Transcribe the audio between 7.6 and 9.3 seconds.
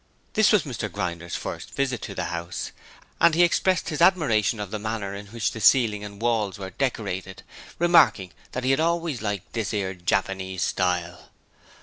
remarking that he had always